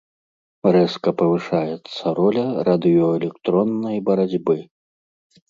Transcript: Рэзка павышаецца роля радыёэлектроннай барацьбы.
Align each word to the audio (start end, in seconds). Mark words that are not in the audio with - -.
Рэзка 0.75 1.09
павышаецца 1.19 2.03
роля 2.21 2.45
радыёэлектроннай 2.71 3.97
барацьбы. 4.11 4.57